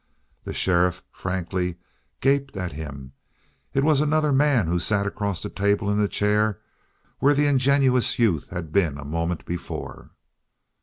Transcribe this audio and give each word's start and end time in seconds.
The 0.45 0.53
sheriff 0.55 1.03
frankly 1.11 1.75
gaped 2.21 2.57
at 2.57 2.71
him. 2.71 3.11
It 3.75 3.83
was 3.83 4.01
another 4.01 4.31
man 4.33 4.65
who 4.65 4.79
sat 4.79 5.05
across 5.05 5.43
the 5.43 5.49
table 5.51 5.91
in 5.91 5.99
the 6.01 6.07
chair 6.07 6.59
where 7.19 7.35
the 7.35 7.45
ingenuous 7.45 8.17
youth 8.17 8.47
had 8.49 8.71
been 8.73 8.97
a 8.97 9.05
moment 9.05 9.45
before. 9.45 10.09